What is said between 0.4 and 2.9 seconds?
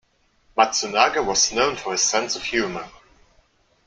Matsunaga was known for his sense of humor.